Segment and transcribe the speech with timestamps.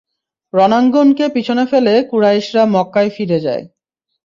[0.53, 3.63] রণাঙ্গনকে পিছনে ফেলে কুরাইশরা মক্কায় ফিরে যায়।